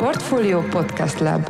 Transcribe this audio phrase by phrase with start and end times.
[0.00, 1.48] Portfolio Podcast Lab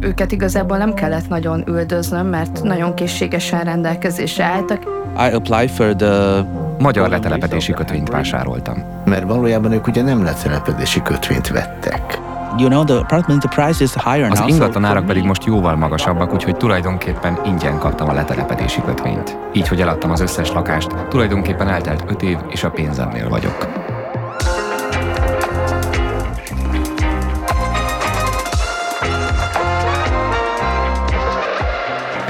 [0.00, 4.82] őket igazából nem kellett nagyon üldöznöm, mert nagyon készségesen rendelkezésre álltak.
[5.16, 6.44] I applied for the
[6.78, 9.02] magyar letelepedési kötvényt vásároltam.
[9.04, 12.18] Mert valójában ők ugye nem letelepedési kötvényt vettek.
[12.58, 16.32] You know, the apartment the price is higher Az ingatlan árak pedig most jóval magasabbak,
[16.32, 19.36] úgyhogy tulajdonképpen ingyen kaptam a letelepedési kötvényt.
[19.52, 23.69] Így, hogy eladtam az összes lakást, tulajdonképpen eltelt öt év, és a pénzemnél vagyok.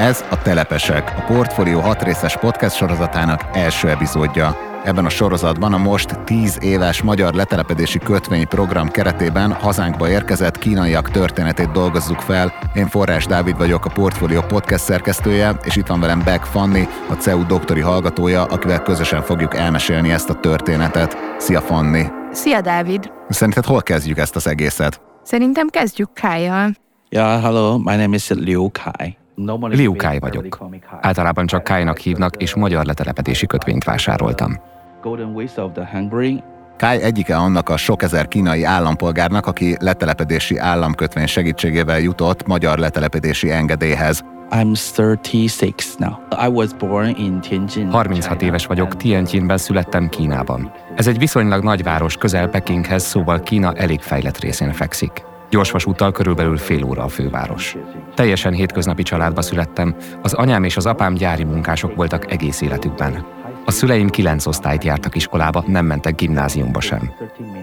[0.01, 4.57] Ez a Telepesek, a Portfolio 6 részes podcast sorozatának első epizódja.
[4.85, 11.71] Ebben a sorozatban a most 10 éves magyar letelepedési kötvényprogram keretében hazánkba érkezett kínaiak történetét
[11.71, 12.53] dolgozzuk fel.
[12.75, 17.13] Én Forrás Dávid vagyok, a Portfolio podcast szerkesztője, és itt van velem Beck Fanni, a
[17.15, 21.17] CEU doktori hallgatója, akivel közösen fogjuk elmesélni ezt a történetet.
[21.39, 22.05] Szia Fanni!
[22.33, 23.13] Szia Dávid!
[23.29, 25.01] Szerinted hol kezdjük ezt az egészet?
[25.23, 26.71] Szerintem kezdjük Kájjal.
[27.09, 29.20] Yeah, hello, my name is Liu Kai.
[29.61, 30.59] Liu Kai vagyok.
[31.01, 34.61] Általában csak Kai-nak hívnak, és magyar letelepedési kötvényt vásároltam.
[36.77, 43.51] Kai egyike annak a sok ezer kínai állampolgárnak, aki letelepedési államkötvény segítségével jutott magyar letelepedési
[43.51, 44.25] engedélyhez.
[44.51, 46.17] I'm 36 now.
[46.47, 47.91] I was born in Tianjin.
[47.91, 50.73] 36 éves vagyok, Tianjinben születtem Kínában.
[50.97, 55.30] Ez egy viszonylag nagyváros közel Pekinghez, szóval Kína elég fejlett részén fekszik.
[55.51, 57.77] Gyorsvasúttal körülbelül fél óra a főváros.
[58.15, 63.25] Teljesen hétköznapi családba születtem, az anyám és az apám gyári munkások voltak egész életükben.
[63.65, 67.13] A szüleim kilenc osztályt jártak iskolába, nem mentek gimnáziumba sem.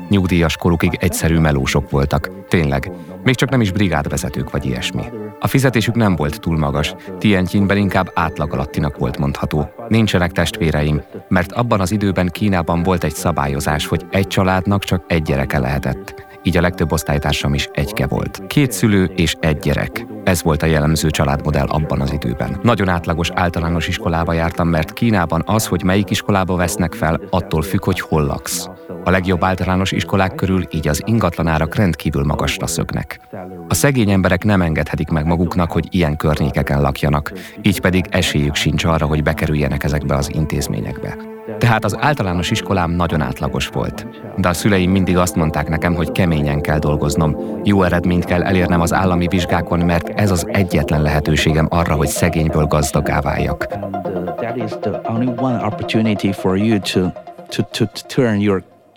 [0.10, 2.92] Nyugdíjas korukig egyszerű melósok voltak, tényleg,
[3.24, 5.04] még csak nem is brigádvezetők vagy ilyesmi.
[5.40, 9.70] A fizetésük nem volt túl magas, Tientjinben inkább átlag alattinak volt mondható.
[9.88, 15.22] Nincsenek testvéreim, mert abban az időben Kínában volt egy szabályozás, hogy egy családnak csak egy
[15.22, 18.42] gyereke lehetett így a legtöbb osztálytársam is egyke volt.
[18.48, 20.06] Két szülő és egy gyerek.
[20.24, 22.60] Ez volt a jellemző családmodell abban az időben.
[22.62, 27.84] Nagyon átlagos általános iskolába jártam, mert Kínában az, hogy melyik iskolába vesznek fel, attól függ,
[27.84, 28.70] hogy hol laksz.
[29.04, 33.20] A legjobb általános iskolák körül így az ingatlanárak rendkívül magasra szögnek.
[33.68, 38.84] A szegény emberek nem engedhetik meg maguknak, hogy ilyen környékeken lakjanak, így pedig esélyük sincs
[38.84, 41.37] arra, hogy bekerüljenek ezekbe az intézményekbe.
[41.58, 44.08] Tehát az általános iskolám nagyon átlagos volt.
[44.38, 48.82] De a szüleim mindig azt mondták nekem, hogy keményen kell dolgoznom, jó eredményt kell elérnem
[48.82, 53.68] az állami vizsgákon, mert ez az egyetlen lehetőségem arra, hogy szegényből gazdagá váljak.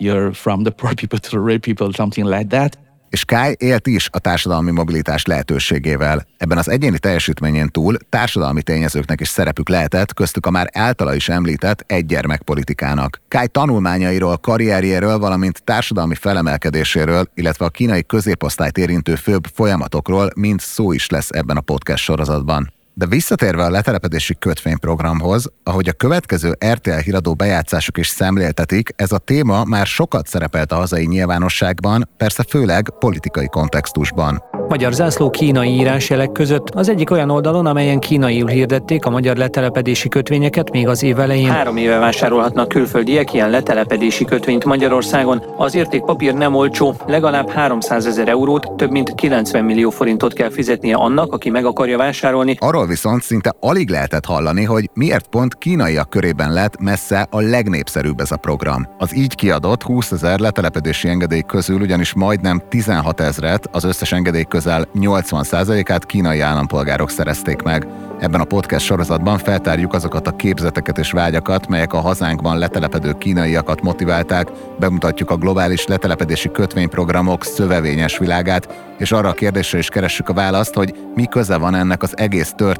[0.01, 2.75] you're from the poor people to the rich people, something like that
[3.11, 6.25] és Kai élt is a társadalmi mobilitás lehetőségével.
[6.37, 11.29] Ebben az egyéni teljesítményén túl társadalmi tényezőknek is szerepük lehetett, köztük a már általa is
[11.29, 13.21] említett egygyermekpolitikának.
[13.27, 20.91] Kai tanulmányairól, karrierjéről, valamint társadalmi felemelkedéséről, illetve a kínai középosztályt érintő főbb folyamatokról mind szó
[20.91, 22.80] is lesz ebben a podcast sorozatban.
[22.93, 29.17] De visszatérve a letelepedési kötvényprogramhoz, ahogy a következő RTL híradó bejátszások is szemléltetik, ez a
[29.17, 34.43] téma már sokat szerepelt a hazai nyilvánosságban, persze főleg politikai kontextusban.
[34.67, 40.09] Magyar zászló kínai írásjelek között az egyik olyan oldalon, amelyen kínaiul hirdették a magyar letelepedési
[40.09, 41.49] kötvényeket még az év elején.
[41.49, 45.43] Három éve vásárolhatnak külföldiek ilyen letelepedési kötvényt Magyarországon.
[45.57, 50.95] Az értékpapír nem olcsó, legalább 300 ezer eurót, több mint 90 millió forintot kell fizetnie
[50.95, 52.55] annak, aki meg akarja vásárolni.
[52.59, 58.19] Arról viszont szinte alig lehetett hallani, hogy miért pont kínaiak körében lett messze a legnépszerűbb
[58.19, 58.87] ez a program.
[58.97, 64.43] Az így kiadott 20 ezer letelepedési engedély közül ugyanis majdnem 16 ezret az összes engedély
[64.43, 67.87] közel 80%-át kínai állampolgárok szerezték meg.
[68.19, 73.81] Ebben a podcast sorozatban feltárjuk azokat a képzeteket és vágyakat, melyek a hazánkban letelepedő kínaiakat
[73.81, 74.47] motiválták,
[74.79, 80.73] bemutatjuk a globális letelepedési kötvényprogramok szövevényes világát, és arra a kérdésre is keressük a választ,
[80.73, 82.70] hogy mi köze van ennek az egész történetnek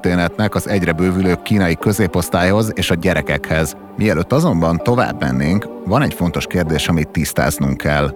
[0.56, 3.75] az egyre bővülő kínai középosztályhoz és a gyerekekhez.
[3.97, 8.13] Mielőtt azonban tovább mennénk, van egy fontos kérdés, amit tisztáznunk kell.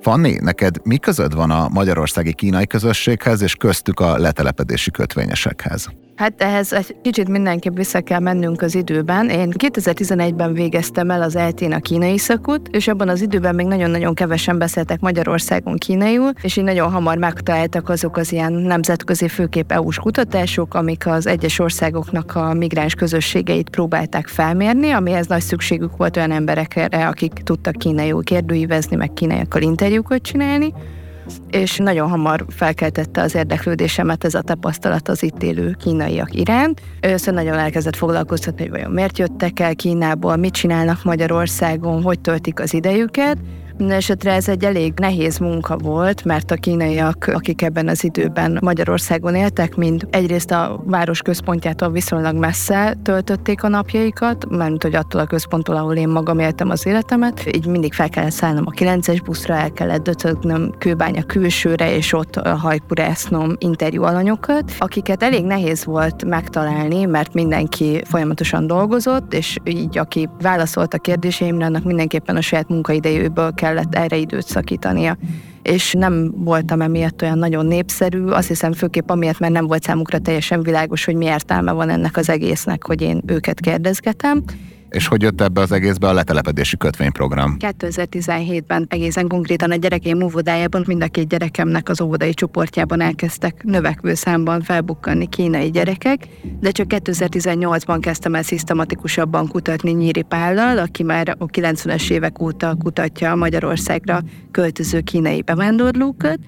[0.00, 5.88] Fanni, neked mi közöd van a magyarországi kínai közösséghez, és köztük a letelepedési kötvényesekhez?
[6.20, 9.28] Hát ehhez egy kicsit mindenképp vissza kell mennünk az időben.
[9.28, 14.14] Én 2011-ben végeztem el az eltén a kínai szakot, és abban az időben még nagyon-nagyon
[14.14, 19.98] kevesen beszéltek Magyarországon kínaiul, és így nagyon hamar megtaláltak azok az ilyen nemzetközi főkép EU-s
[19.98, 26.30] kutatások, amik az egyes országoknak a migráns közösségeit próbálták felmérni, amihez nagy szükségük volt olyan
[26.30, 30.72] emberekre, akik tudtak kínaiul kérdőívezni, meg kínaiakkal interjúkat csinálni
[31.50, 36.80] és nagyon hamar felkeltette az érdeklődésemet ez a tapasztalat az itt élő kínaiak iránt.
[37.00, 42.60] Először nagyon elkezdett foglalkoztatni, hogy vajon miért jöttek el Kínából, mit csinálnak Magyarországon, hogy töltik
[42.60, 43.38] az idejüket,
[43.80, 49.34] Mindenesetre ez egy elég nehéz munka volt, mert a kínaiak, akik ebben az időben Magyarországon
[49.34, 55.26] éltek, mind egyrészt a város központjától viszonylag messze töltötték a napjaikat, mert hogy attól a
[55.26, 59.54] központtól, ahol én magam éltem az életemet, így mindig fel kellett szállnom a 9-es buszra,
[59.54, 67.04] el kellett döcögnöm kőbánya külsőre, és ott hajkurásznom interjú alanyokat, akiket elég nehéz volt megtalálni,
[67.04, 73.52] mert mindenki folyamatosan dolgozott, és így aki válaszolt a kérdéseimre, annak mindenképpen a saját munkaidejéből
[73.70, 75.16] kellett erre időt szakítania
[75.62, 80.18] és nem voltam emiatt olyan nagyon népszerű, azt hiszem főképp amiatt, mert nem volt számukra
[80.18, 84.42] teljesen világos, hogy mi értelme van ennek az egésznek, hogy én őket kérdezgetem.
[84.90, 87.56] És hogy jött ebbe az egészbe a letelepedési kötvényprogram?
[87.58, 94.14] 2017-ben egészen konkrétan a gyerekeim óvodájában mind a két gyerekemnek az óvodai csoportjában elkezdtek növekvő
[94.14, 96.28] számban felbukkanni kínai gyerekek,
[96.60, 102.74] de csak 2018-ban kezdtem el szisztematikusabban kutatni Nyíri Pállal, aki már a 90-es évek óta
[102.74, 104.20] kutatja Magyarországra
[104.50, 106.38] költöző kínai bevándorlókat,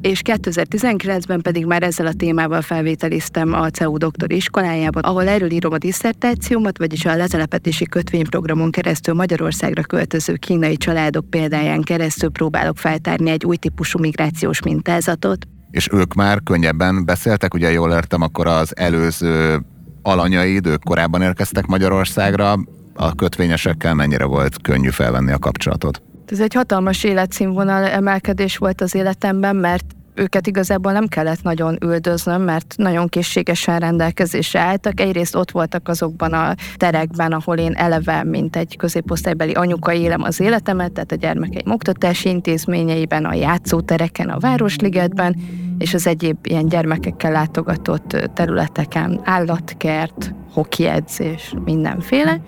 [0.00, 5.72] és 2019-ben pedig már ezzel a témával felvételiztem a CEU doktori iskolájában, ahol erről írom
[5.72, 13.30] a diszertációmat, vagyis a letelepedési kötvényprogramon keresztül Magyarországra költöző kínai családok példáján keresztül próbálok feltárni
[13.30, 15.46] egy új típusú migrációs mintázatot.
[15.70, 19.60] És ők már könnyebben beszéltek, ugye jól értem, akkor az előző
[20.02, 22.56] alanyaid, ők korábban érkeztek Magyarországra,
[22.94, 26.02] a kötvényesekkel mennyire volt könnyű felvenni a kapcsolatot?
[26.30, 29.84] Ez egy hatalmas életszínvonal emelkedés volt az életemben, mert
[30.14, 35.00] őket igazából nem kellett nagyon üldöznöm, mert nagyon készségesen rendelkezésre álltak.
[35.00, 40.40] Egyrészt ott voltak azokban a terekben, ahol én eleve, mint egy középosztálybeli anyuka élem az
[40.40, 45.36] életemet, tehát a gyermekeim oktatási intézményeiben, a játszótereken, a Városligetben,
[45.78, 52.40] és az egyéb ilyen gyermekekkel látogatott területeken, állatkert, hokiedzés, mindenféle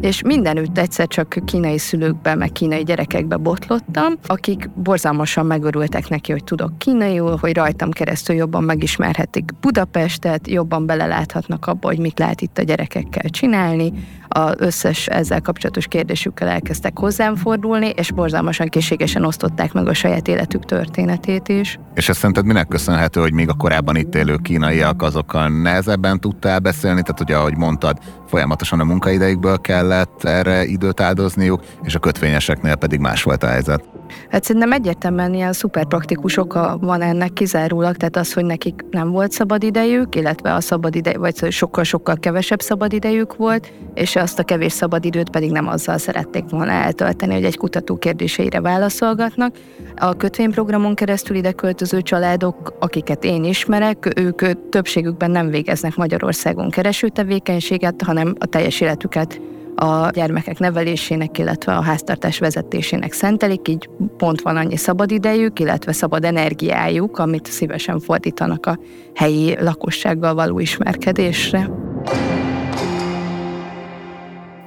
[0.00, 6.44] és mindenütt egyszer csak kínai szülőkbe, meg kínai gyerekekbe botlottam, akik borzalmasan megörültek neki, hogy
[6.44, 12.58] tudok kínaiul, hogy rajtam keresztül jobban megismerhetik Budapestet, jobban beleláthatnak abba, hogy mit lehet itt
[12.58, 13.92] a gyerekekkel csinálni,
[14.34, 20.28] az összes ezzel kapcsolatos kérdésükkel elkezdtek hozzám fordulni, és borzalmasan készségesen osztották meg a saját
[20.28, 21.78] életük történetét is.
[21.94, 26.58] És ezt szerinted minek köszönhető, hogy még a korábban itt élő kínaiak azokkal nehezebben tudtál
[26.58, 32.74] beszélni, tehát ugye ahogy mondtad, folyamatosan a munkaidejükből kellett erre időt áldozniuk, és a kötvényeseknél
[32.74, 33.84] pedig más volt a helyzet.
[34.30, 39.10] Hát szerintem egyértelműen ilyen szuper praktikus oka van ennek kizárólag, tehát az, hogy nekik nem
[39.10, 44.38] volt szabad idejük, illetve a szabad idej, vagy sokkal-sokkal kevesebb szabad idejük volt, és azt
[44.38, 49.56] a kevés szabad időt pedig nem azzal szerették volna eltölteni, hogy egy kutató kérdéseire válaszolgatnak.
[49.96, 57.08] A kötvényprogramon keresztül ide költöző családok, akiket én ismerek, ők többségükben nem végeznek Magyarországon kereső
[57.08, 59.40] tevékenységet, hanem a teljes életüket
[59.74, 65.92] a gyermekek nevelésének, illetve a háztartás vezetésének szentelik, így pont van annyi szabad idejük, illetve
[65.92, 68.78] szabad energiájuk, amit szívesen fordítanak a
[69.14, 71.70] helyi lakossággal való ismerkedésre.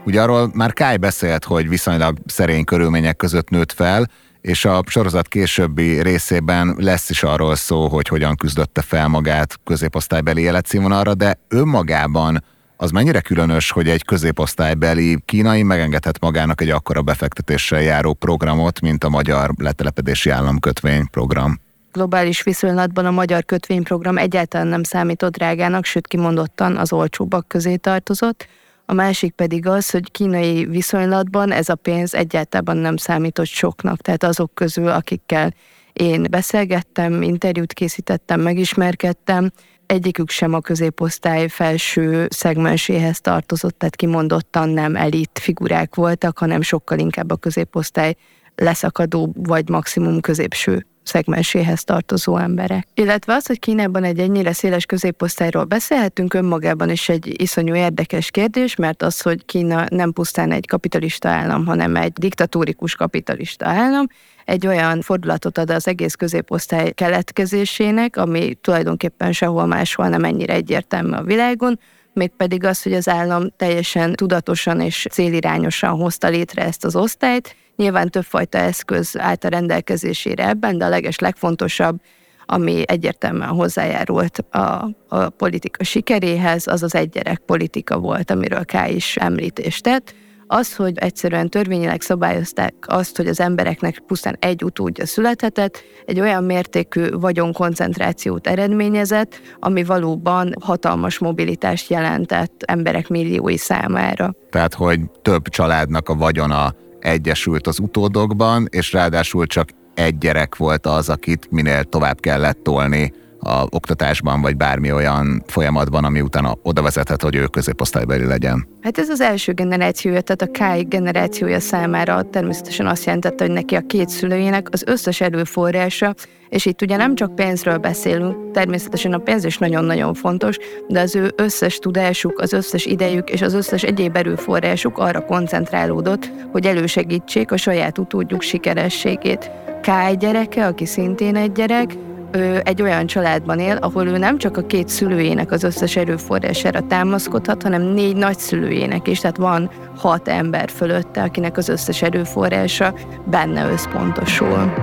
[0.06, 4.10] Ugye arról már Kály beszélt, hogy viszonylag szerény körülmények között nőtt fel,
[4.42, 10.42] és a sorozat későbbi részében lesz is arról szó, hogy hogyan küzdötte fel magát középosztálybeli
[10.42, 12.44] életszínvonalra, de önmagában
[12.78, 19.04] az mennyire különös, hogy egy középosztálybeli kínai megengedhet magának egy akkora befektetéssel járó programot, mint
[19.04, 21.64] a magyar letelepedési államkötvény program?
[21.96, 28.48] globális viszonylatban a magyar kötvényprogram egyáltalán nem számított drágának, sőt kimondottan az olcsóbbak közé tartozott.
[28.86, 34.24] A másik pedig az, hogy kínai viszonylatban ez a pénz egyáltalán nem számított soknak, tehát
[34.24, 35.54] azok közül, akikkel
[35.94, 39.52] én beszélgettem, interjút készítettem, megismerkedtem,
[39.86, 47.00] egyikük sem a középosztály felső szegmenséhez tartozott, tehát kimondottan nem elit figurák voltak, hanem sokkal
[47.00, 48.16] inkább a középosztály
[48.56, 52.88] leszakadó vagy maximum középső szegmenséhez tartozó emberek.
[52.94, 58.76] Illetve az, hogy Kínában egy ennyire széles középosztályról beszélhetünk, önmagában is egy iszonyú érdekes kérdés,
[58.76, 64.08] mert az, hogy Kína nem pusztán egy kapitalista állam, hanem egy diktatórikus kapitalista állam,
[64.46, 71.12] egy olyan fordulatot ad az egész középosztály keletkezésének, ami tulajdonképpen sehol máshol nem ennyire egyértelmű
[71.12, 71.80] a világon,
[72.14, 77.56] mégpedig az, hogy az állam teljesen tudatosan és célirányosan hozta létre ezt az osztályt.
[77.76, 82.02] Nyilván többfajta eszköz állt a rendelkezésére ebben, de a leges legfontosabb,
[82.46, 88.74] ami egyértelműen hozzájárult a, a politika sikeréhez, az az egygyerek politika volt, amiről K.
[88.90, 90.14] is említést tett
[90.48, 96.44] az, hogy egyszerűen törvényileg szabályozták azt, hogy az embereknek pusztán egy utódja születhetett, egy olyan
[96.44, 104.34] mértékű vagyonkoncentrációt eredményezett, ami valóban hatalmas mobilitást jelentett emberek milliói számára.
[104.50, 106.74] Tehát, hogy több családnak a vagyona
[107.06, 113.14] egyesült az utódokban, és ráadásul csak egy gyerek volt az, akit minél tovább kellett tolni
[113.46, 118.68] a oktatásban, vagy bármi olyan folyamatban, ami utána oda vezethet, hogy ő középosztálybeli legyen.
[118.82, 123.76] Hát ez az első generációja, tehát a Kai generációja számára természetesen azt jelentette, hogy neki
[123.76, 126.16] a két szülőjének az összes erőforrása,
[126.50, 131.16] és itt ugye nem csak pénzről beszélünk, természetesen a pénz is nagyon-nagyon fontos, de az
[131.16, 137.52] ő összes tudásuk, az összes idejük és az összes egyéb erőforrásuk arra koncentrálódott, hogy elősegítsék
[137.52, 139.52] a saját utódjuk sikerességét.
[139.82, 141.96] Kai gyereke, aki szintén egy gyerek,
[142.36, 146.88] ő egy olyan családban él, ahol ő nem csak a két szülőjének az összes erőforrására
[146.88, 152.94] támaszkodhat, hanem négy nagyszülőjének is, tehát van hat ember fölötte, akinek az összes erőforrása
[153.26, 154.74] benne összpontosul.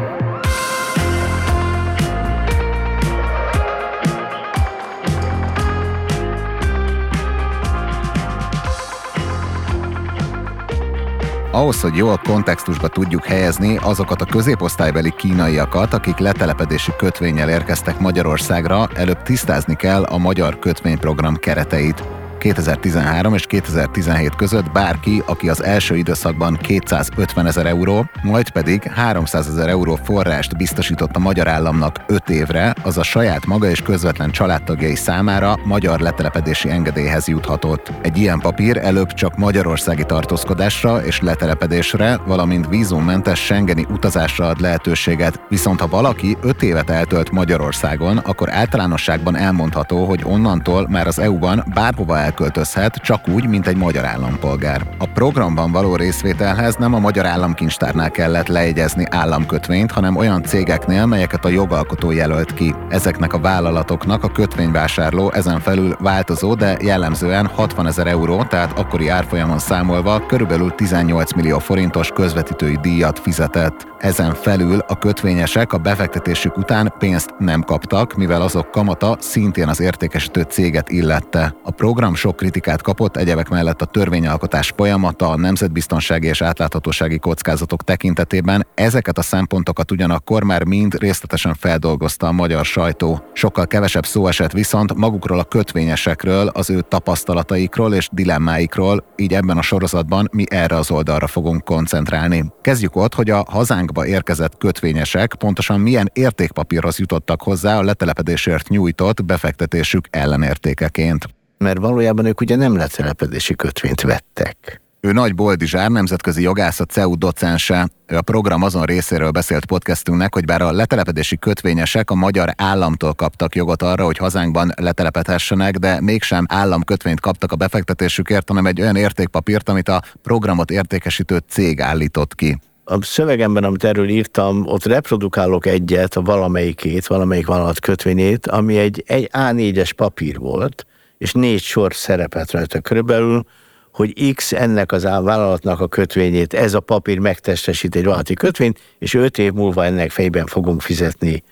[11.52, 18.88] Ahhoz, hogy jól kontextusba tudjuk helyezni azokat a középosztálybeli kínaiakat, akik letelepedési kötvényel érkeztek Magyarországra,
[18.94, 22.21] előbb tisztázni kell a magyar kötvényprogram kereteit.
[22.42, 29.48] 2013 és 2017 között bárki, aki az első időszakban 250 ezer euró, majd pedig 300
[29.48, 34.30] ezer euró forrást biztosított a magyar államnak 5 évre, az a saját maga és közvetlen
[34.30, 37.92] családtagjai számára magyar letelepedési engedélyhez juthatott.
[38.00, 45.40] Egy ilyen papír előbb csak magyarországi tartózkodásra és letelepedésre, valamint vízummentes Schengeni utazásra ad lehetőséget,
[45.48, 51.64] viszont ha valaki 5 évet eltölt Magyarországon, akkor általánosságban elmondható, hogy onnantól már az EU-ban
[51.74, 54.82] bárhova el elköltözhet, csak úgy, mint egy magyar állampolgár.
[54.98, 61.44] A programban való részvételhez nem a magyar államkincstárnál kellett lejegyezni államkötvényt, hanem olyan cégeknél, melyeket
[61.44, 62.74] a jogalkotó jelölt ki.
[62.88, 69.08] Ezeknek a vállalatoknak a kötvényvásárló ezen felül változó, de jellemzően 60 ezer euró, tehát akkori
[69.08, 73.86] árfolyamon számolva körülbelül 18 millió forintos közvetítői díjat fizetett.
[73.98, 79.80] Ezen felül a kötvényesek a befektetésük után pénzt nem kaptak, mivel azok kamata szintén az
[79.80, 81.54] értékesítő céget illette.
[81.62, 87.82] A program sok kritikát kapott, egyebek mellett a törvényalkotás folyamata, a nemzetbiztonsági és átláthatósági kockázatok
[87.84, 93.22] tekintetében ezeket a szempontokat ugyanakkor már mind részletesen feldolgozta a magyar sajtó.
[93.32, 99.58] Sokkal kevesebb szó esett viszont magukról a kötvényesekről, az ő tapasztalataikról és dilemmáikról, így ebben
[99.58, 102.44] a sorozatban mi erre az oldalra fogunk koncentrálni.
[102.60, 109.24] Kezdjük ott, hogy a hazánkba érkezett kötvényesek pontosan milyen értékpapírhoz jutottak hozzá a letelepedésért nyújtott
[109.24, 111.26] befektetésük ellenértékeként
[111.62, 114.80] mert valójában ők ugye nem letelepedési kötvényt vettek.
[115.06, 117.88] Ő Nagy Boldizsár, nemzetközi jogász, a CEU docense.
[118.06, 123.12] Ő a program azon részéről beszélt podcastünknek, hogy bár a letelepedési kötvényesek a magyar államtól
[123.12, 128.96] kaptak jogot arra, hogy hazánkban letelepedhessenek, de mégsem államkötvényt kaptak a befektetésükért, hanem egy olyan
[128.96, 132.58] értékpapírt, amit a programot értékesítő cég állított ki.
[132.84, 139.04] A szövegemben, amit erről írtam, ott reprodukálok egyet, a valamelyikét, valamelyik vállalat kötvényét, ami egy,
[139.06, 140.86] egy A4-es papír volt,
[141.18, 143.44] és négy sor szerepet rajta körülbelül,
[143.92, 149.14] hogy X ennek az vállalatnak a kötvényét, ez a papír megtestesít egy vállalati kötvényt, és
[149.14, 151.42] öt év múlva ennek fejben fogunk fizetni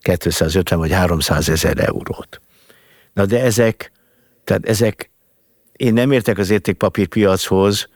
[0.00, 2.40] 250 vagy 300 ezer eurót.
[3.12, 3.92] Na de ezek,
[4.44, 5.10] tehát ezek,
[5.72, 7.88] én nem értek az értékpapírpiachoz,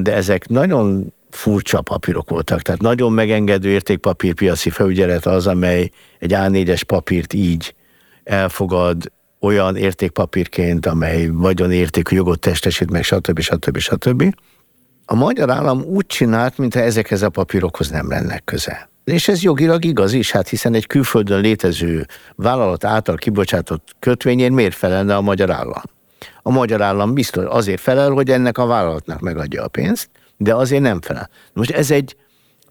[0.00, 2.62] de ezek nagyon furcsa papírok voltak.
[2.62, 7.74] Tehát nagyon megengedő értékpapírpiaci felügyelet az, amely egy A4-es papírt így
[8.24, 13.40] elfogad, olyan értékpapírként, amely vagyonértékű jogot testesít meg, stb.
[13.40, 13.78] stb.
[13.78, 14.34] stb.
[15.04, 18.90] A magyar állam úgy csinált, mintha ezekhez a papírokhoz nem lenne köze.
[19.04, 22.06] És ez jogilag igaz is, hát hiszen egy külföldön létező
[22.36, 25.82] vállalat által kibocsátott kötvényén miért felelne a magyar állam?
[26.42, 30.82] A magyar állam biztos azért felel, hogy ennek a vállalatnak megadja a pénzt, de azért
[30.82, 31.28] nem felel.
[31.52, 32.16] Most ez egy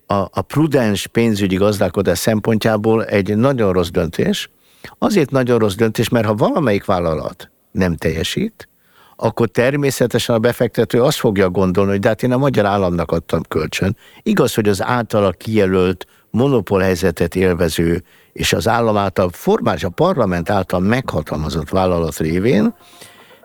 [0.05, 4.49] a, a prudens pénzügyi gazdálkodás szempontjából egy nagyon rossz döntés,
[4.97, 8.69] Azért nagyon rossz döntés, mert ha valamelyik vállalat nem teljesít,
[9.15, 13.41] akkor természetesen a befektető azt fogja gondolni, hogy de hát én a magyar államnak adtam
[13.47, 13.97] kölcsön.
[14.23, 20.49] Igaz, hogy az általa kijelölt monopól helyzetet élvező és az állam által formális, a parlament
[20.49, 22.73] által meghatalmazott vállalat révén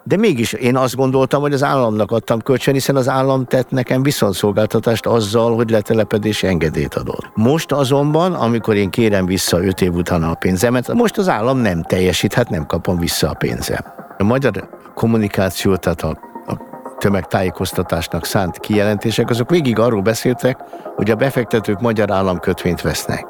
[0.07, 4.03] de mégis én azt gondoltam, hogy az államnak adtam kölcsön, hiszen az állam tett nekem
[4.03, 7.31] viszontszolgáltatást azzal, hogy letelepedési engedélyt adott.
[7.35, 11.83] Most azonban, amikor én kérem vissza öt év után a pénzemet, most az állam nem
[11.83, 13.85] teljesít, hát nem kapom vissza a pénzem.
[14.19, 16.57] A magyar kommunikáció, tehát a, a
[16.99, 20.59] tömegtájékoztatásnak szánt kijelentések, azok végig arról beszéltek,
[20.97, 23.27] hogy a befektetők magyar államkötvényt vesznek.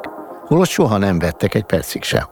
[0.47, 2.25] Holott soha nem vettek egy percig sem.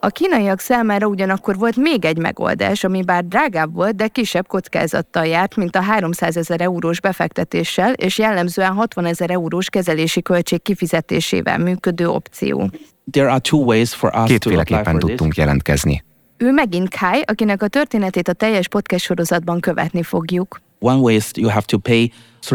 [0.00, 5.26] A kínaiak számára ugyanakkor volt még egy megoldás, ami bár drágább volt, de kisebb kockázattal
[5.26, 11.58] járt, mint a 300 ezer eurós befektetéssel, és jellemzően 60 ezer eurós kezelési költség kifizetésével
[11.58, 12.70] működő opció.
[14.24, 16.04] Kétféleképpen tudtunk jelentkezni.
[16.36, 20.60] Ő megint Kai, akinek a történetét a teljes podcast sorozatban követni fogjuk.
[20.78, 22.12] One way is you have to pay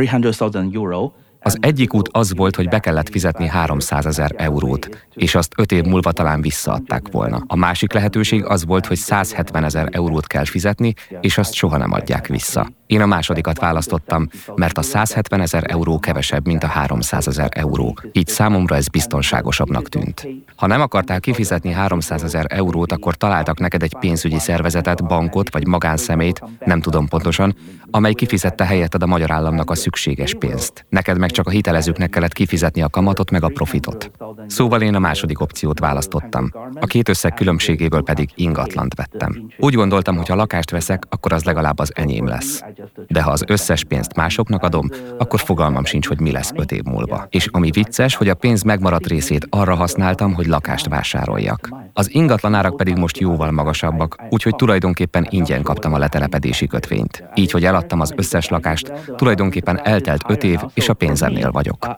[0.07, 1.11] 300,000 euro
[1.43, 5.71] az egyik út az volt, hogy be kellett fizetni 300 ezer eurót, és azt öt
[5.71, 7.43] év múlva talán visszaadták volna.
[7.47, 11.91] A másik lehetőség az volt, hogy 170 ezer eurót kell fizetni, és azt soha nem
[11.91, 12.67] adják vissza.
[12.93, 17.97] Én a másodikat választottam, mert a 170 ezer euró kevesebb, mint a 300 ezer euró.
[18.11, 20.27] Így számomra ez biztonságosabbnak tűnt.
[20.55, 25.67] Ha nem akartál kifizetni 300 ezer eurót, akkor találtak neked egy pénzügyi szervezetet, bankot vagy
[25.67, 27.55] magánszemét, nem tudom pontosan,
[27.91, 30.85] amely kifizette helyetted a magyar államnak a szükséges pénzt.
[30.89, 34.11] Neked meg csak a hitelezőknek kellett kifizetni a kamatot meg a profitot.
[34.47, 36.51] Szóval én a második opciót választottam.
[36.79, 39.47] A két összeg különbségéből pedig ingatlant vettem.
[39.57, 42.63] Úgy gondoltam, hogy ha lakást veszek, akkor az legalább az enyém lesz.
[43.07, 46.83] De ha az összes pénzt másoknak adom, akkor fogalmam sincs, hogy mi lesz öt év
[46.83, 47.27] múlva.
[47.29, 51.69] És ami vicces, hogy a pénz megmaradt részét arra használtam, hogy lakást vásároljak.
[51.93, 57.23] Az ingatlanárak pedig most jóval magasabbak, úgyhogy tulajdonképpen ingyen kaptam a letelepedési kötvényt.
[57.35, 61.87] Így, hogy eladtam az összes lakást, tulajdonképpen eltelt öt év, és a pénzemnél vagyok.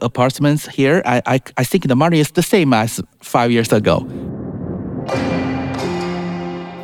[0.00, 4.04] Apartments here, I, I, I think the money is the same as five years ago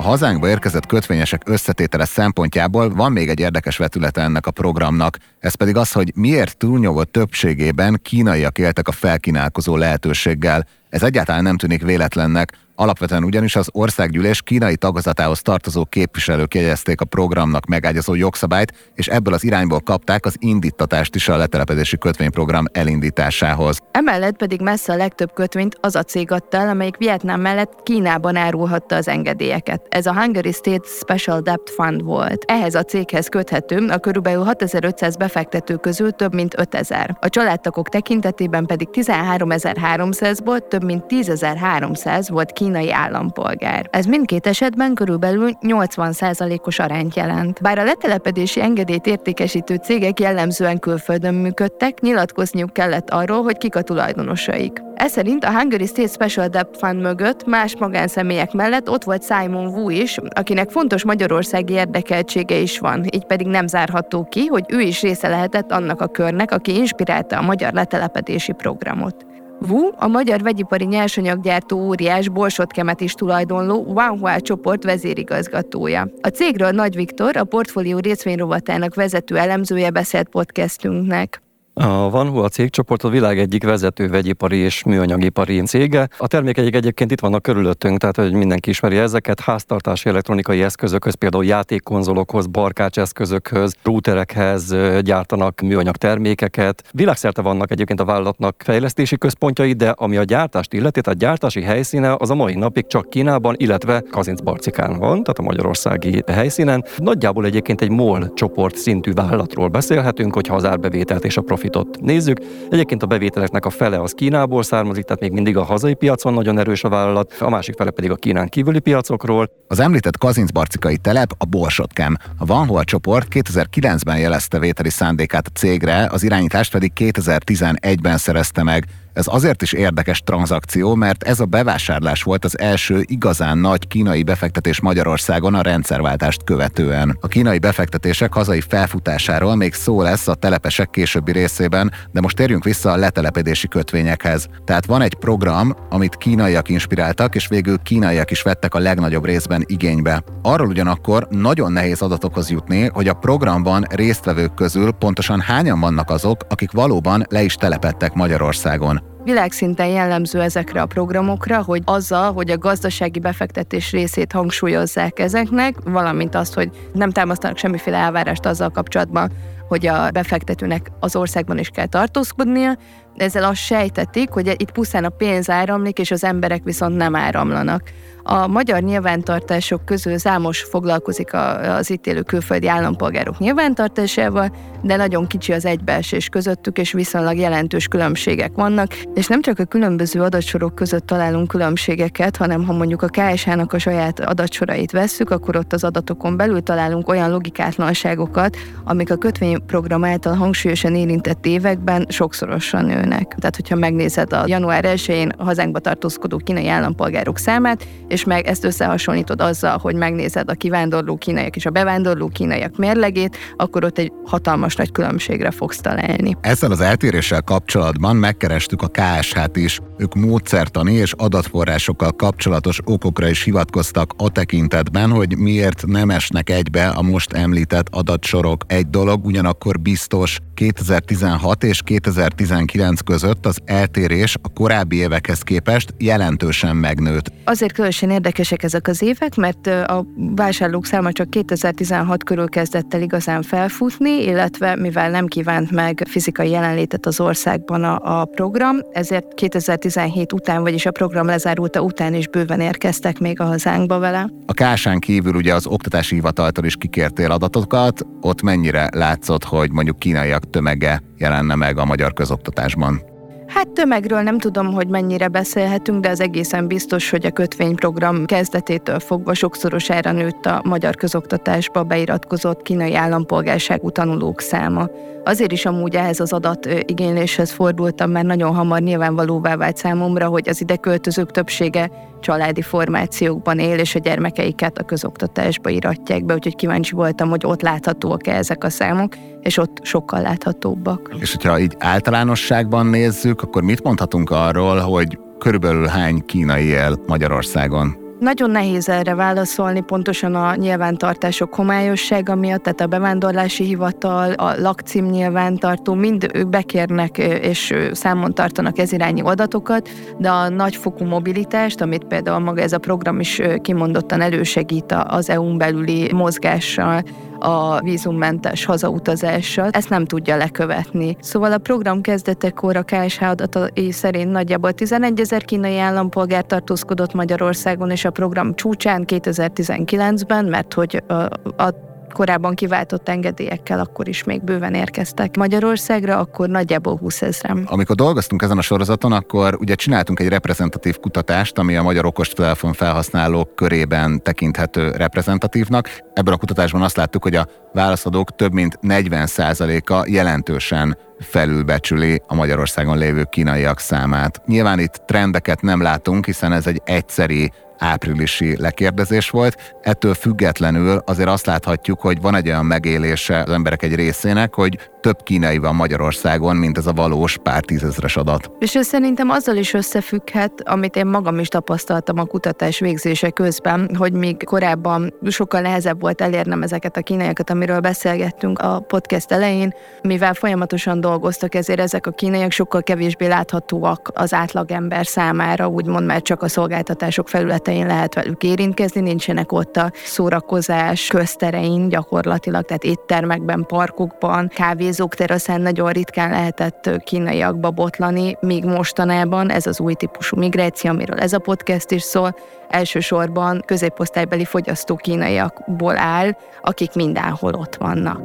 [0.07, 5.77] hazánkba érkezett kötvényesek összetétele szempontjából van még egy érdekes vetülete ennek a programnak, ez pedig
[5.77, 10.67] az, hogy miért túlnyomott többségében kínaiak éltek a felkínálkozó lehetőséggel.
[10.89, 17.05] Ez egyáltalán nem tűnik véletlennek, Alapvetően ugyanis az országgyűlés kínai tagozatához tartozó képviselők jegyezték a
[17.05, 23.79] programnak megágyazó jogszabályt, és ebből az irányból kapták az indítatást is a letelepedési kötvényprogram elindításához.
[23.91, 28.37] Emellett pedig messze a legtöbb kötvényt az a cég adta el, amelyik Vietnám mellett Kínában
[28.37, 29.87] árulhatta az engedélyeket.
[29.89, 32.45] Ez a Hungary State Special Debt Fund volt.
[32.47, 37.17] Ehhez a céghez köthető a körülbelül 6500 befektető közül több mint 5000.
[37.21, 43.89] A családtagok tekintetében pedig 13300-ból több mint 10300 volt ki kínai állampolgár.
[43.91, 47.63] Ez mindkét esetben körülbelül 80%-os arányt jelent.
[47.63, 53.83] Bár a letelepedési engedélyt értékesítő cégek jellemzően külföldön működtek, nyilatkozniuk kellett arról, hogy kik a
[53.83, 54.83] tulajdonosaik.
[54.95, 59.67] Ez szerint a Hungary State Special Debt Fund mögött más magánszemélyek mellett ott volt Simon
[59.67, 64.81] Wu is, akinek fontos magyarországi érdekeltsége is van, így pedig nem zárható ki, hogy ő
[64.81, 69.36] is része lehetett annak a körnek, aki inspirálta a magyar letelepedési programot.
[69.69, 76.09] Wu, a magyar vegyipari nyersanyaggyártó óriás Borsodkemet is tulajdonló Wanhua csoport vezérigazgatója.
[76.21, 81.46] A cégről Nagy Viktor, a portfólió részvényrovatának vezető elemzője beszélt podcastünknek.
[81.81, 86.09] A Vanhu cégcsoport a világ egyik vezető vegyipari és műanyagipari cége.
[86.19, 89.41] A termékeik egyébként itt vannak körülöttünk, tehát hogy mindenki ismeri ezeket.
[89.41, 96.83] Háztartási elektronikai eszközökhöz, például játékkonzolokhoz, barkács eszközökhöz, routerekhez gyártanak műanyag termékeket.
[96.93, 102.15] Világszerte vannak egyébként a vállalatnak fejlesztési központjai, de ami a gyártást illeti, tehát gyártási helyszíne
[102.19, 106.85] az a mai napig csak Kínában, illetve Kazincbarcikán van, tehát a magyarországi helyszínen.
[106.97, 112.01] Nagyjából egyébként egy MOL csoport szintű vállalatról beszélhetünk, hogyha az árbevételt és a profit profitot
[112.01, 112.39] nézzük.
[112.71, 116.59] Egyébként a bevételeknek a fele az Kínából származik, tehát még mindig a hazai piacon nagyon
[116.59, 119.51] erős a vállalat, a másik fele pedig a Kínán kívüli piacokról.
[119.69, 122.17] Az említett kazincbarcikai telep a Borsodkem.
[122.39, 128.85] A Vanhol csoport 2009-ben jelezte vételi szándékát a cégre, az irányítást pedig 2011-ben szerezte meg.
[129.17, 134.23] Ez azért is érdekes tranzakció, mert ez a bevásárlás volt az első igazán nagy kínai
[134.23, 137.19] befektetés Magyarországon a rendszerváltást követően.
[137.21, 142.65] A kínai befektetések hazai felfutásáról még szó lesz a telepesek későbbi részében, de most térjünk
[142.65, 144.47] vissza a letelepedési kötvényekhez.
[144.65, 149.65] Tehát van egy program, amit kínaiak inspiráltak, és végül kínaiak is vettek a legnagyobb részben
[149.67, 150.23] igénybe.
[150.43, 156.41] Arról ugyanakkor nagyon nehéz adatokhoz jutni, hogy a programban résztvevők közül pontosan hányan vannak azok,
[156.49, 159.06] akik valóban le is telepettek Magyarországon.
[159.27, 166.35] Világszinten jellemző ezekre a programokra, hogy azzal, hogy a gazdasági befektetés részét hangsúlyozzák ezeknek, valamint
[166.35, 169.31] azt, hogy nem támasztanak semmiféle elvárást azzal kapcsolatban,
[169.69, 172.77] hogy a befektetőnek az országban is kell tartózkodnia,
[173.17, 177.83] ezzel azt sejtetik, hogy itt pusztán a pénz áramlik, és az emberek viszont nem áramlanak.
[178.23, 181.31] A magyar nyilvántartások közül számos foglalkozik
[181.79, 184.51] az itt élő külföldi állampolgárok nyilvántartásával,
[184.83, 189.65] de nagyon kicsi az egybeesés közöttük, és viszonylag jelentős különbségek vannak, és nem csak a
[189.65, 195.57] különböző adatsorok között találunk különbségeket, hanem ha mondjuk a KSH-nak a saját adatsorait vesszük, akkor
[195.57, 202.07] ott az adatokon belül találunk olyan logikátlanságokat, amik a kötvény program által hangsúlyosan érintett években
[202.09, 203.35] sokszorosan nőnek.
[203.39, 208.65] Tehát, hogyha megnézed a január 1-én a hazánkba tartózkodó kínai állampolgárok számát, és meg ezt
[208.65, 214.13] összehasonlítod azzal, hogy megnézed a kivándorló kínaiak és a bevándorló kínaiak mérlegét, akkor ott egy
[214.25, 216.37] hatalmas nagy különbségre fogsz találni.
[216.41, 219.81] Ezzel az eltéréssel kapcsolatban megkerestük a KSH-t is.
[219.99, 226.89] Ők módszertani és adatforrásokkal kapcsolatos okokra is hivatkoztak a tekintetben, hogy miért nem esnek egybe
[226.89, 228.65] a most említett adatsorok.
[228.67, 236.77] Egy dolog ugyanakkor biztos, 2016 és 2019 között az eltérés a korábbi évekhez képest jelentősen
[236.77, 237.33] megnőtt.
[237.45, 243.03] Azért különösen érdekesek ezek az évek, mert a vásárlók száma csak 2016 körül kezdett el
[243.03, 249.35] igazán felfutni, illetve mivel nem kívánt meg fizikai jelenlétet az országban a, a program, ezért
[249.35, 254.31] 2017 után, vagyis a program lezárulta után is bőven érkeztek még a hazánkba vele.
[254.47, 259.99] A Kásán kívül ugye az oktatási hivataltól is kikértél adatokat, ott mennyire látszott, hogy mondjuk
[259.99, 263.15] kínaiak tömege jelenne meg a magyar közoktatásban?
[263.47, 268.99] Hát tömegről nem tudom, hogy mennyire beszélhetünk, de az egészen biztos, hogy a kötvényprogram kezdetétől
[268.99, 274.89] fogva sokszorosára nőtt a magyar közoktatásba beiratkozott kínai állampolgárságú tanulók száma.
[275.27, 280.49] Azért is amúgy ehhez az adat igényléshez fordultam, mert nagyon hamar nyilvánvalóvá vált számomra, hogy
[280.49, 286.57] az ide költözők többsége családi formációkban él, és a gyermekeiket a közoktatásba iratják be, úgyhogy
[286.57, 291.15] kíváncsi voltam, hogy ott láthatóak-e ezek a számok, és ott sokkal láthatóbbak.
[291.19, 298.06] És hogyha így általánosságban nézzük, akkor mit mondhatunk arról, hogy körülbelül hány kínai él Magyarországon?
[298.19, 305.05] Nagyon nehéz erre válaszolni, pontosan a nyilvántartások homályossága miatt, tehát a bevándorlási hivatal, a lakcím
[305.05, 312.05] nyilvántartó, mind ők bekérnek és számon tartanak ez irányi adatokat, de a nagyfokú mobilitást, amit
[312.05, 317.03] például maga ez a program is kimondottan elősegít az EU-n belüli mozgással,
[317.39, 321.17] a vízummentes hazautazással, ezt nem tudja lekövetni.
[321.21, 327.91] Szóval a program kezdetekor a KSH adatai szerint nagyjából 11 ezer kínai állampolgár tartózkodott Magyarországon,
[327.91, 331.15] és a program csúcsán 2019-ben, mert hogy a,
[331.63, 331.85] a
[332.17, 337.65] korábban kiváltott engedélyekkel akkor is még bőven érkeztek Magyarországra, akkor nagyjából 20 ezrem.
[337.67, 342.73] Amikor dolgoztunk ezen a sorozaton, akkor ugye csináltunk egy reprezentatív kutatást, ami a magyar okostelefon
[342.73, 345.91] felhasználók körében tekinthető reprezentatívnak.
[346.15, 352.99] Ebben a kutatásban azt láttuk, hogy a válaszadók több mint 40%-a jelentősen felülbecsüli a Magyarországon
[352.99, 354.43] lévő kínaiak számát.
[354.47, 359.75] Nyilván itt trendeket nem látunk, hiszen ez egy egyszeri áprilisi lekérdezés volt.
[359.83, 364.79] Ettől függetlenül azért azt láthatjuk, hogy van egy olyan megélése az emberek egy részének, hogy
[365.01, 368.51] több kínai van Magyarországon, mint ez a valós pár tízezres adat.
[368.59, 373.91] És ez szerintem azzal is összefügghet, amit én magam is tapasztaltam a kutatás végzése közben,
[373.99, 379.75] hogy még korábban sokkal nehezebb volt elérnem ezeket a kínaiakat, amiről beszélgettünk a podcast elején,
[380.03, 386.25] mivel folyamatosan dolgoztak, ezért ezek a kínaiak sokkal kevésbé láthatóak az átlagember számára, úgymond, mert
[386.25, 387.29] csak a szolgáltatások
[387.67, 395.15] felületein lehet velük érintkezni, nincsenek ott a szórakozás közterein gyakorlatilag, tehát éttermekben, parkokban, kávéz kávézók
[395.15, 401.33] teraszán nagyon ritkán lehetett kínaiakba botlani, míg mostanában ez az új típusú migráció, amiről ez
[401.33, 402.35] a podcast is szól,
[402.69, 408.21] elsősorban középosztálybeli fogyasztó kínaiakból áll, akik mindenhol ott vannak.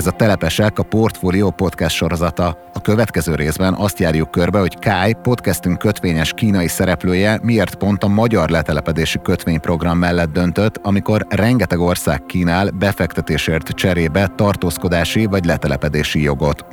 [0.00, 2.58] Ez a Telepesek a Portfolio podcast sorozata.
[2.72, 8.08] A következő részben azt járjuk körbe, hogy Kai, podcastünk kötvényes kínai szereplője miért pont a
[8.08, 16.64] magyar letelepedési kötvényprogram mellett döntött, amikor rengeteg ország kínál befektetésért cserébe tartózkodási vagy letelepedési jogot.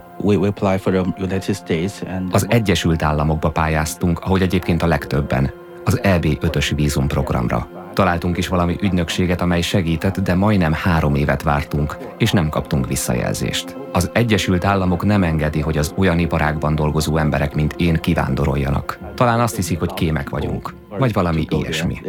[2.32, 5.52] Az Egyesült Államokba pályáztunk, ahogy egyébként a legtöbben,
[5.84, 7.77] az EB 5-ös vízumprogramra.
[7.98, 13.78] Találtunk is valami ügynökséget, amely segített, de majdnem három évet vártunk, és nem kaptunk visszajelzést.
[13.92, 19.00] Az Egyesült Államok nem engedi, hogy az olyan iparágban dolgozó emberek, mint én kivándoroljanak.
[19.16, 22.02] Talán azt hiszik, hogy kémek vagyunk, vagy valami ilyesmi.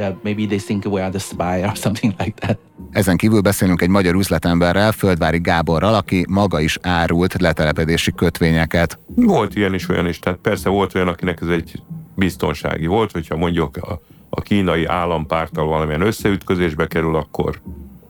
[2.90, 8.98] Ezen kívül beszélünk egy magyar üzletemberrel, Földvári Gáborral, aki maga is árult letelepedési kötvényeket.
[9.14, 10.18] Volt ilyen is, olyan is.
[10.18, 11.82] Tehát persze volt olyan, akinek ez egy
[12.14, 17.60] biztonsági volt, hogyha mondjuk a a kínai állampárttal valamilyen összeütközésbe kerül, akkor,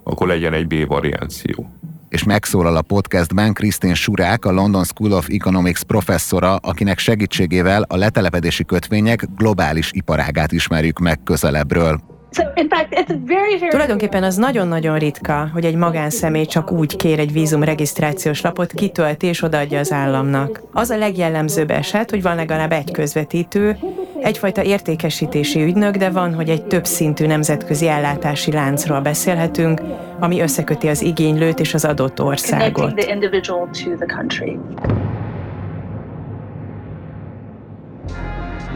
[0.03, 1.71] akkor legyen egy B-variáció.
[2.09, 7.97] És megszólal a podcastben Krisztin Surák, a London School of Economics professzora, akinek segítségével a
[7.97, 12.01] letelepedési kötvények globális iparágát ismerjük meg közelebbről.
[13.71, 19.27] Tulajdonképpen az nagyon-nagyon ritka, hogy egy magánszemély csak úgy kér egy vízum regisztrációs lapot, kitölti
[19.27, 20.63] és odaadja az államnak.
[20.73, 23.79] Az a legjellemzőbb eset, hogy van legalább egy közvetítő,
[24.23, 29.81] egyfajta értékesítési ügynök, de van, hogy egy több szintű nemzetközi ellátási láncról beszélhetünk,
[30.21, 32.65] ami összeköti az igénylőt és az adott országot.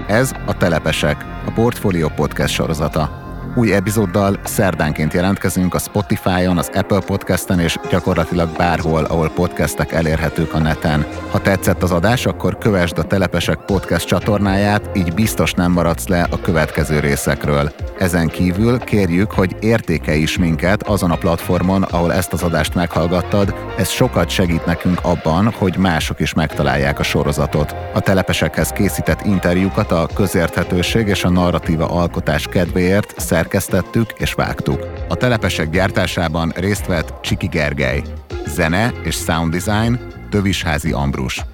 [0.09, 3.22] Ez a Telepesek, a Portfolio Podcast sorozata.
[3.55, 10.55] Új epizóddal szerdánként jelentkezünk a Spotify-on, az Apple Podcast-en és gyakorlatilag bárhol, ahol podcastek elérhetők
[10.55, 11.07] a neten.
[11.31, 16.27] Ha tetszett az adás, akkor kövesd a Telepesek Podcast csatornáját, így biztos nem maradsz le
[16.31, 17.73] a következő részekről.
[17.99, 23.55] Ezen kívül kérjük, hogy értékelj is minket azon a platformon, ahol ezt az adást meghallgattad,
[23.79, 27.75] ez sokat segít nekünk abban, hogy mások is megtalálják a sorozatot.
[27.95, 34.87] A telepesekhez készített interjúkat a közérthetőség és a narratíva alkotás kedvéért szerkesztettük és vágtuk.
[35.09, 38.03] A telepesek gyártásában részt vett Csiki Gergely.
[38.47, 40.01] Zene és sound design
[40.31, 41.45] Tövisházi Ambrus.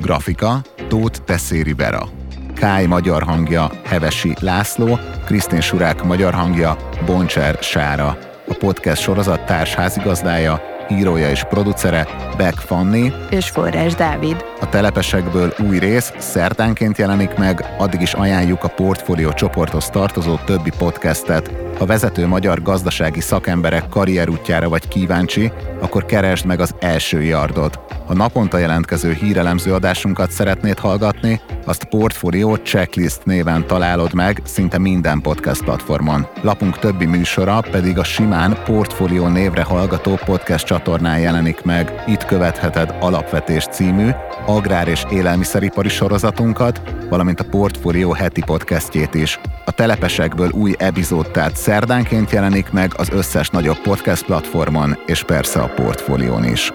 [0.00, 2.08] Grafika Tóth Tesszéri Vera.
[2.54, 8.18] Kály magyar hangja Hevesi László, Krisztin Surák magyar hangja Boncser Sára.
[8.48, 14.44] A podcast sorozat társházigazdája írója és producere Beck Fanni és Forrás Dávid.
[14.60, 20.70] A telepesekből új rész szerdánként jelenik meg, addig is ajánljuk a portfólió csoporthoz tartozó többi
[20.78, 21.50] podcastet.
[21.78, 27.78] Ha vezető magyar gazdasági szakemberek karrierútjára vagy kíváncsi, akkor keresd meg az első yardot.
[28.06, 35.20] Ha naponta jelentkező hírelemző adásunkat szeretnéd hallgatni, azt Portfolio Checklist néven találod meg szinte minden
[35.20, 36.26] podcast platformon.
[36.42, 42.02] Lapunk többi műsora pedig a simán Portfolio névre hallgató podcast csatornán jelenik meg.
[42.06, 44.08] Itt követheted Alapvetés című,
[44.46, 49.40] agrár- és élelmiszeripari sorozatunkat, valamint a Portfolio heti podcastjét is.
[49.64, 55.60] A telepesekből új epizód tehát szerdánként jelenik meg az összes nagyobb podcast platformon, és persze
[55.60, 56.72] a Portfólión is.